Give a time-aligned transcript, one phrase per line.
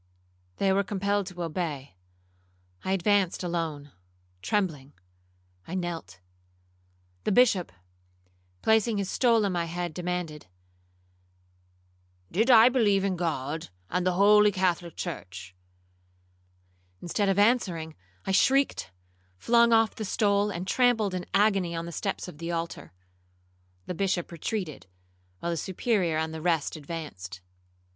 [0.57, 1.95] They were compelled to obey.
[2.83, 3.91] I advanced alone,
[4.41, 4.93] trembling.
[5.67, 6.19] I knelt.
[7.23, 7.71] The Bishop,
[8.63, 10.47] placing his stole on my head, demanded,
[12.31, 15.53] 'Did I believe in God, and the holy Catholic church?'
[16.99, 17.93] Instead of answering,
[18.25, 18.89] I shrieked,
[19.37, 22.91] flung off the stole, and trampled in agony on the steps of the altar.
[23.85, 24.87] The Bishop retreated,
[25.41, 27.41] while the Superior and the rest advanced.